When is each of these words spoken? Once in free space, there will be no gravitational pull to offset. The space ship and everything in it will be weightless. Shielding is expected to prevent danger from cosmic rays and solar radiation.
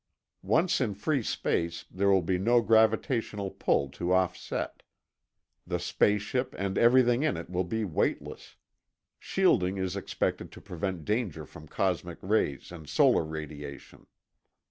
Once 0.41 0.81
in 0.81 0.95
free 0.95 1.21
space, 1.21 1.85
there 1.91 2.09
will 2.09 2.23
be 2.23 2.39
no 2.39 2.59
gravitational 2.59 3.51
pull 3.51 3.87
to 3.87 4.11
offset. 4.11 4.81
The 5.67 5.77
space 5.77 6.23
ship 6.23 6.55
and 6.57 6.75
everything 6.75 7.21
in 7.21 7.37
it 7.37 7.51
will 7.51 7.65
be 7.65 7.85
weightless. 7.85 8.55
Shielding 9.19 9.77
is 9.77 9.95
expected 9.95 10.51
to 10.53 10.59
prevent 10.59 11.05
danger 11.05 11.45
from 11.45 11.67
cosmic 11.67 12.17
rays 12.23 12.71
and 12.71 12.89
solar 12.89 13.23
radiation. 13.23 14.07